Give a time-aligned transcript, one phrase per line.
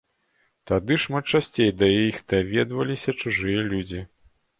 [0.69, 4.01] Тады шмат часцей да іх даведваліся чужыя людзі.